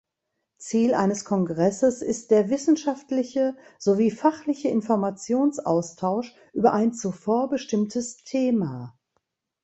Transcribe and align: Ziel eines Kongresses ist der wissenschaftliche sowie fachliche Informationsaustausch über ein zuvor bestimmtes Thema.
Ziel 0.57 0.95
eines 0.95 1.25
Kongresses 1.25 2.01
ist 2.01 2.31
der 2.31 2.49
wissenschaftliche 2.49 3.55
sowie 3.77 4.09
fachliche 4.09 4.67
Informationsaustausch 4.67 6.33
über 6.53 6.73
ein 6.73 6.91
zuvor 6.91 7.49
bestimmtes 7.51 8.17
Thema. 8.23 8.97